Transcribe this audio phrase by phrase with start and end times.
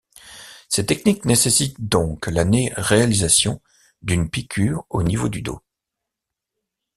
[0.67, 2.43] Ces techniques nécessitent donc la
[2.75, 3.61] réalisation
[4.01, 5.61] d'une piqûre au niveau du dos.